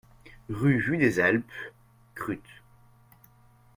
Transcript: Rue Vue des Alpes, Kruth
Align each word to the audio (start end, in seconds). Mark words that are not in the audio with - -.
Rue 0.49 0.79
Vue 0.79 0.97
des 0.97 1.19
Alpes, 1.19 1.45
Kruth 2.15 2.63